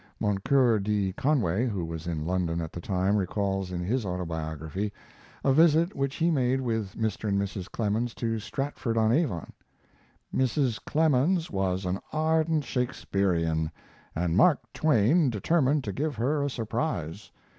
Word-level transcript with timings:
[Moncure 0.19 0.79
D. 0.79 1.13
Conway, 1.13 1.67
who 1.67 1.85
was 1.85 2.07
in 2.07 2.25
London 2.25 2.59
at 2.59 2.71
the 2.73 2.81
time, 2.81 3.15
recalls, 3.15 3.71
in 3.71 3.81
his 3.83 4.03
Autobiography, 4.03 4.91
a 5.43 5.53
visit 5.53 5.95
which 5.95 6.15
he 6.15 6.31
made 6.31 6.59
with 6.59 6.95
Mr. 6.95 7.29
and 7.29 7.39
Mrs. 7.39 7.69
Clemens 7.69 8.15
to 8.15 8.39
Stratford 8.39 8.97
on 8.97 9.11
Avon. 9.11 9.53
"Mrs. 10.35 10.83
Clemens 10.85 11.51
was 11.51 11.85
an 11.85 11.99
ardent 12.11 12.63
Shakespearian, 12.63 13.69
and 14.15 14.35
Mark 14.35 14.59
Twain 14.73 15.29
determined 15.29 15.83
to 15.83 15.93
give 15.93 16.15
her 16.15 16.41
a 16.43 16.49
surprise. 16.49 17.29